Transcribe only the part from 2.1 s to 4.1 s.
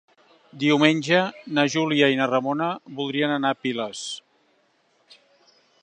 i na Ramona voldrien anar a Piles.